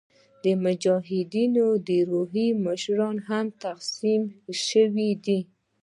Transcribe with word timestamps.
د 0.43 0.45
مجاهدینو 0.63 1.63
روحاني 2.11 2.47
مشران 2.65 3.15
هم 3.29 3.45
تقسیم 3.63 4.21
شوي 4.67 5.11
دي. 5.25 5.39